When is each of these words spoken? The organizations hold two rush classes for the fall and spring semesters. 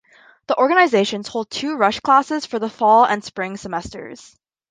The 0.47 0.57
organizations 0.57 1.27
hold 1.27 1.51
two 1.51 1.75
rush 1.77 1.99
classes 1.99 2.47
for 2.47 2.57
the 2.57 2.71
fall 2.71 3.05
and 3.05 3.23
spring 3.23 3.55
semesters. 3.55 4.35